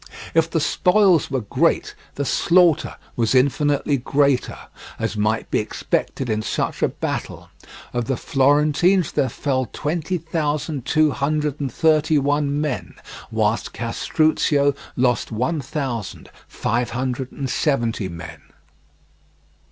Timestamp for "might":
5.15-5.51